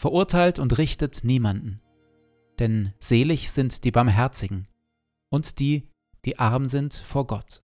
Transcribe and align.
verurteilt 0.00 0.58
und 0.58 0.78
richtet 0.78 1.24
niemanden. 1.24 1.82
Denn 2.58 2.94
selig 2.98 3.50
sind 3.50 3.84
die 3.84 3.90
Barmherzigen 3.90 4.66
und 5.30 5.58
die, 5.60 5.90
die 6.24 6.38
arm 6.38 6.68
sind 6.68 6.94
vor 6.94 7.26
Gott. 7.26 7.62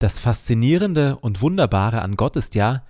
Das 0.00 0.20
Faszinierende 0.20 1.16
und 1.18 1.40
Wunderbare 1.40 2.02
an 2.02 2.14
Gott 2.14 2.36
ist 2.36 2.54
ja, 2.54 2.86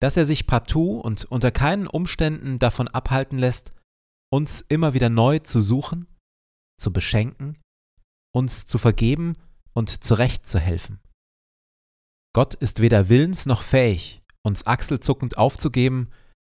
dass 0.00 0.16
er 0.16 0.26
sich 0.26 0.46
partout 0.46 1.00
und 1.00 1.24
unter 1.24 1.50
keinen 1.50 1.88
Umständen 1.88 2.60
davon 2.60 2.86
abhalten 2.86 3.38
lässt, 3.38 3.72
uns 4.30 4.60
immer 4.60 4.94
wieder 4.94 5.08
neu 5.08 5.40
zu 5.40 5.60
suchen, 5.60 6.06
zu 6.80 6.92
beschenken, 6.92 7.58
uns 8.32 8.64
zu 8.66 8.78
vergeben 8.78 9.34
und 9.72 10.04
zurechtzuhelfen. 10.04 11.00
Gott 12.32 12.54
ist 12.54 12.80
weder 12.80 13.08
willens 13.08 13.46
noch 13.46 13.62
fähig, 13.62 14.22
uns 14.48 14.66
achselzuckend 14.66 15.38
aufzugeben, 15.38 16.10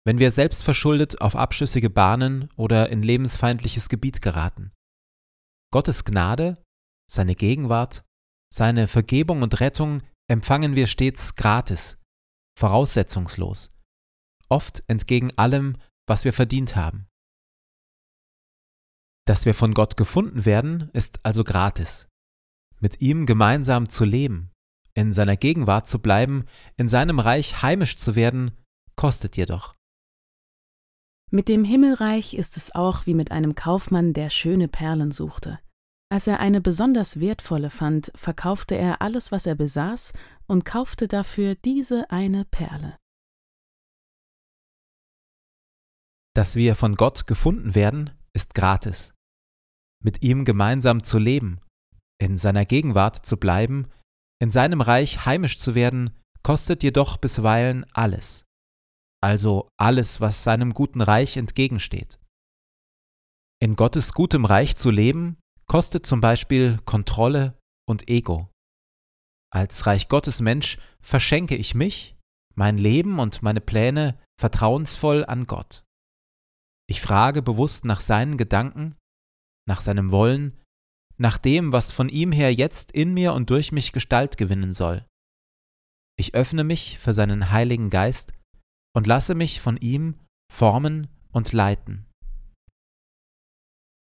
wenn 0.04 0.18
wir 0.18 0.32
selbstverschuldet 0.32 1.20
auf 1.20 1.36
abschüssige 1.36 1.90
Bahnen 1.90 2.48
oder 2.56 2.90
in 2.90 3.02
lebensfeindliches 3.02 3.88
Gebiet 3.88 4.20
geraten. 4.20 4.72
Gottes 5.72 6.04
Gnade, 6.04 6.60
seine 7.08 7.36
Gegenwart, 7.36 8.04
seine 8.52 8.88
Vergebung 8.88 9.42
und 9.42 9.60
Rettung 9.60 10.02
empfangen 10.28 10.74
wir 10.74 10.86
stets 10.86 11.36
gratis, 11.36 11.98
voraussetzungslos, 12.58 13.72
oft 14.48 14.82
entgegen 14.88 15.30
allem, 15.38 15.76
was 16.08 16.24
wir 16.24 16.32
verdient 16.32 16.76
haben. 16.76 17.06
Dass 19.26 19.46
wir 19.46 19.54
von 19.54 19.72
Gott 19.72 19.96
gefunden 19.96 20.44
werden, 20.44 20.90
ist 20.92 21.20
also 21.22 21.44
gratis. 21.44 22.08
Mit 22.80 23.00
ihm 23.00 23.24
gemeinsam 23.24 23.88
zu 23.88 24.04
leben, 24.04 24.51
in 24.94 25.12
seiner 25.12 25.36
Gegenwart 25.36 25.88
zu 25.88 25.98
bleiben, 25.98 26.44
in 26.76 26.88
seinem 26.88 27.18
Reich 27.18 27.62
heimisch 27.62 27.96
zu 27.96 28.14
werden, 28.14 28.52
kostet 28.96 29.36
jedoch. 29.36 29.74
Mit 31.30 31.48
dem 31.48 31.64
Himmelreich 31.64 32.34
ist 32.34 32.58
es 32.58 32.74
auch 32.74 33.06
wie 33.06 33.14
mit 33.14 33.30
einem 33.30 33.54
Kaufmann, 33.54 34.12
der 34.12 34.28
schöne 34.28 34.68
Perlen 34.68 35.12
suchte. 35.12 35.58
Als 36.10 36.26
er 36.26 36.40
eine 36.40 36.60
besonders 36.60 37.20
wertvolle 37.20 37.70
fand, 37.70 38.12
verkaufte 38.14 38.74
er 38.74 39.00
alles, 39.00 39.32
was 39.32 39.46
er 39.46 39.54
besaß, 39.54 40.12
und 40.46 40.66
kaufte 40.66 41.08
dafür 41.08 41.54
diese 41.54 42.10
eine 42.10 42.44
Perle. 42.44 42.98
Dass 46.34 46.54
wir 46.54 46.76
von 46.76 46.96
Gott 46.96 47.26
gefunden 47.26 47.74
werden, 47.74 48.10
ist 48.34 48.54
gratis. 48.54 49.14
Mit 50.04 50.22
ihm 50.22 50.44
gemeinsam 50.44 51.02
zu 51.02 51.18
leben, 51.18 51.60
in 52.20 52.36
seiner 52.36 52.66
Gegenwart 52.66 53.24
zu 53.24 53.38
bleiben, 53.38 53.88
in 54.42 54.50
seinem 54.50 54.80
Reich 54.80 55.24
heimisch 55.24 55.56
zu 55.56 55.76
werden, 55.76 56.10
kostet 56.42 56.82
jedoch 56.82 57.16
bisweilen 57.16 57.86
alles. 57.92 58.44
Also 59.22 59.68
alles, 59.78 60.20
was 60.20 60.42
seinem 60.42 60.74
guten 60.74 61.00
Reich 61.00 61.36
entgegensteht. 61.36 62.18
In 63.62 63.76
Gottes 63.76 64.12
gutem 64.12 64.44
Reich 64.44 64.74
zu 64.74 64.90
leben, 64.90 65.38
kostet 65.68 66.04
zum 66.06 66.20
Beispiel 66.20 66.80
Kontrolle 66.84 67.56
und 67.88 68.10
Ego. 68.10 68.50
Als 69.54 69.86
Reich 69.86 70.08
Gottes 70.08 70.40
Mensch 70.40 70.76
verschenke 71.00 71.54
ich 71.54 71.76
mich, 71.76 72.16
mein 72.56 72.78
Leben 72.78 73.20
und 73.20 73.42
meine 73.42 73.60
Pläne 73.60 74.18
vertrauensvoll 74.40 75.24
an 75.24 75.46
Gott. 75.46 75.84
Ich 76.88 77.00
frage 77.00 77.42
bewusst 77.42 77.84
nach 77.84 78.00
seinen 78.00 78.38
Gedanken, 78.38 78.96
nach 79.68 79.82
seinem 79.82 80.10
Wollen, 80.10 80.60
nach 81.22 81.38
dem, 81.38 81.72
was 81.72 81.92
von 81.92 82.08
ihm 82.08 82.32
her 82.32 82.52
jetzt 82.52 82.90
in 82.92 83.14
mir 83.14 83.32
und 83.32 83.48
durch 83.48 83.70
mich 83.70 83.92
Gestalt 83.92 84.36
gewinnen 84.36 84.72
soll. 84.72 85.06
Ich 86.18 86.34
öffne 86.34 86.64
mich 86.64 86.98
für 86.98 87.14
seinen 87.14 87.50
Heiligen 87.50 87.90
Geist 87.90 88.32
und 88.94 89.06
lasse 89.06 89.34
mich 89.34 89.60
von 89.60 89.76
ihm 89.76 90.16
formen 90.52 91.06
und 91.30 91.52
leiten. 91.52 92.06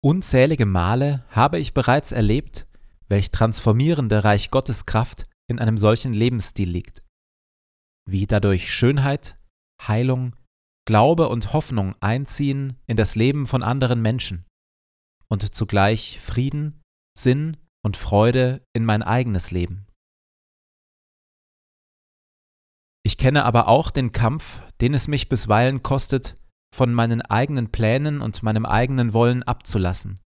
Unzählige 0.00 0.64
Male 0.64 1.24
habe 1.30 1.58
ich 1.58 1.74
bereits 1.74 2.12
erlebt, 2.12 2.68
welch 3.08 3.32
transformierende 3.32 4.22
Reich 4.22 4.50
Gottes 4.50 4.86
Kraft 4.86 5.28
in 5.50 5.58
einem 5.58 5.76
solchen 5.76 6.12
Lebensstil 6.12 6.70
liegt. 6.70 7.02
Wie 8.08 8.26
dadurch 8.28 8.72
Schönheit, 8.72 9.38
Heilung, 9.82 10.36
Glaube 10.86 11.28
und 11.28 11.52
Hoffnung 11.52 11.96
einziehen 12.00 12.78
in 12.86 12.96
das 12.96 13.16
Leben 13.16 13.46
von 13.48 13.62
anderen 13.62 14.00
Menschen 14.00 14.46
und 15.28 15.54
zugleich 15.54 16.20
Frieden, 16.20 16.80
Sinn 17.22 17.56
und 17.84 17.96
Freude 17.96 18.66
in 18.72 18.84
mein 18.84 19.02
eigenes 19.02 19.50
Leben. 19.50 19.86
Ich 23.04 23.16
kenne 23.16 23.44
aber 23.44 23.68
auch 23.68 23.90
den 23.90 24.12
Kampf, 24.12 24.62
den 24.80 24.94
es 24.94 25.08
mich 25.08 25.28
bisweilen 25.28 25.82
kostet, 25.82 26.36
von 26.74 26.92
meinen 26.92 27.22
eigenen 27.22 27.70
Plänen 27.70 28.20
und 28.20 28.42
meinem 28.42 28.66
eigenen 28.66 29.14
Wollen 29.14 29.42
abzulassen, 29.42 30.20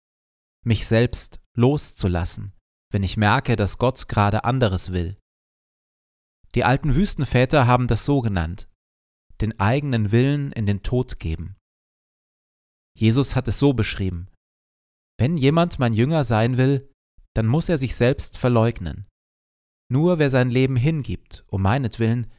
mich 0.65 0.87
selbst 0.87 1.39
loszulassen, 1.55 2.53
wenn 2.91 3.03
ich 3.03 3.17
merke, 3.17 3.55
dass 3.55 3.77
Gott 3.77 4.07
gerade 4.07 4.43
anderes 4.43 4.91
will. 4.91 5.17
Die 6.55 6.63
alten 6.63 6.95
Wüstenväter 6.95 7.67
haben 7.67 7.87
das 7.87 8.03
so 8.03 8.21
genannt, 8.21 8.67
den 9.39 9.59
eigenen 9.59 10.11
Willen 10.11 10.51
in 10.51 10.65
den 10.65 10.83
Tod 10.83 11.19
geben. 11.19 11.55
Jesus 12.97 13.35
hat 13.35 13.47
es 13.47 13.59
so 13.59 13.73
beschrieben, 13.73 14.27
wenn 15.21 15.37
jemand 15.37 15.77
mein 15.77 15.93
Jünger 15.93 16.23
sein 16.23 16.57
will, 16.57 16.91
dann 17.35 17.45
muss 17.45 17.69
er 17.69 17.77
sich 17.77 17.95
selbst 17.95 18.39
verleugnen. 18.39 19.07
Nur 19.87 20.17
wer 20.17 20.31
sein 20.31 20.49
Leben 20.49 20.75
hingibt, 20.75 21.43
um 21.45 21.61
meinetwillen, 21.61 22.33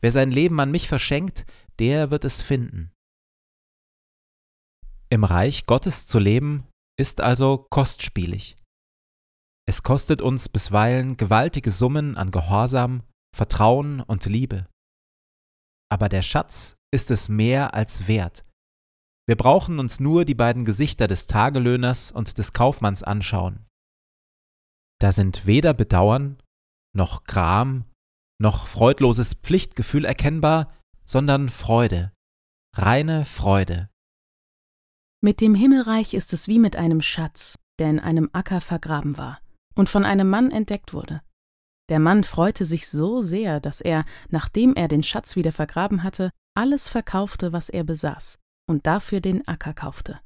wer 0.00 0.12
sein 0.12 0.30
Leben 0.30 0.60
an 0.60 0.70
mich 0.70 0.86
verschenkt, 0.86 1.46
der 1.80 2.12
wird 2.12 2.24
es 2.24 2.40
finden. 2.40 2.92
Im 5.10 5.24
Reich 5.24 5.66
Gottes 5.66 6.06
zu 6.06 6.20
leben, 6.20 6.68
ist 6.96 7.20
also 7.20 7.66
kostspielig. 7.70 8.54
Es 9.66 9.82
kostet 9.82 10.22
uns 10.22 10.48
bisweilen 10.48 11.16
gewaltige 11.16 11.72
Summen 11.72 12.16
an 12.16 12.30
Gehorsam, 12.30 13.02
Vertrauen 13.36 14.00
und 14.00 14.26
Liebe. 14.26 14.68
Aber 15.90 16.08
der 16.08 16.22
Schatz 16.22 16.76
ist 16.94 17.10
es 17.10 17.28
mehr 17.28 17.74
als 17.74 18.06
wert. 18.06 18.44
Wir 19.28 19.36
brauchen 19.36 19.78
uns 19.78 20.00
nur 20.00 20.24
die 20.24 20.34
beiden 20.34 20.64
Gesichter 20.64 21.06
des 21.06 21.26
Tagelöhners 21.26 22.10
und 22.10 22.38
des 22.38 22.54
Kaufmanns 22.54 23.02
anschauen. 23.02 23.66
Da 25.00 25.12
sind 25.12 25.44
weder 25.44 25.74
Bedauern, 25.74 26.42
noch 26.96 27.24
Gram, 27.24 27.84
noch 28.40 28.66
freudloses 28.66 29.34
Pflichtgefühl 29.34 30.06
erkennbar, 30.06 30.72
sondern 31.04 31.50
Freude, 31.50 32.10
reine 32.74 33.26
Freude. 33.26 33.90
Mit 35.20 35.42
dem 35.42 35.54
Himmelreich 35.54 36.14
ist 36.14 36.32
es 36.32 36.48
wie 36.48 36.58
mit 36.58 36.76
einem 36.76 37.02
Schatz, 37.02 37.58
der 37.78 37.90
in 37.90 38.00
einem 38.00 38.30
Acker 38.32 38.62
vergraben 38.62 39.18
war 39.18 39.42
und 39.74 39.90
von 39.90 40.04
einem 40.04 40.30
Mann 40.30 40.50
entdeckt 40.50 40.94
wurde. 40.94 41.20
Der 41.90 41.98
Mann 41.98 42.24
freute 42.24 42.64
sich 42.64 42.88
so 42.88 43.20
sehr, 43.20 43.60
dass 43.60 43.82
er, 43.82 44.06
nachdem 44.30 44.74
er 44.74 44.88
den 44.88 45.02
Schatz 45.02 45.36
wieder 45.36 45.52
vergraben 45.52 46.02
hatte, 46.02 46.30
alles 46.54 46.88
verkaufte, 46.88 47.52
was 47.52 47.68
er 47.68 47.84
besaß, 47.84 48.38
und 48.68 48.86
dafür 48.86 49.20
den 49.20 49.46
Acker 49.48 49.74
kaufte. 49.74 50.20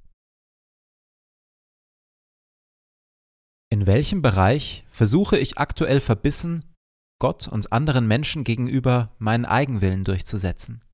In 3.70 3.86
welchem 3.86 4.20
Bereich 4.20 4.84
versuche 4.90 5.38
ich 5.38 5.56
aktuell 5.56 6.00
verbissen, 6.00 6.74
Gott 7.18 7.48
und 7.48 7.72
anderen 7.72 8.06
Menschen 8.06 8.44
gegenüber 8.44 9.14
meinen 9.18 9.46
Eigenwillen 9.46 10.04
durchzusetzen? 10.04 10.84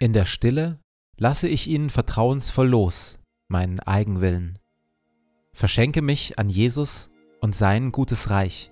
In 0.00 0.12
der 0.12 0.24
Stille 0.24 0.80
lasse 1.16 1.46
ich 1.46 1.68
ihn 1.68 1.88
vertrauensvoll 1.88 2.66
los, 2.66 3.20
meinen 3.46 3.78
Eigenwillen. 3.78 4.58
Verschenke 5.52 6.02
mich 6.02 6.38
an 6.40 6.48
Jesus 6.48 7.10
und 7.40 7.54
sein 7.54 7.92
gutes 7.92 8.30
Reich. 8.30 8.71